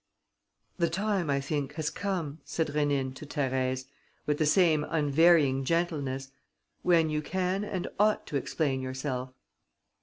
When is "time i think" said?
0.89-1.73